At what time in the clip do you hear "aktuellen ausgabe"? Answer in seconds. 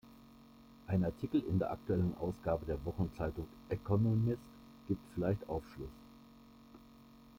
1.69-2.65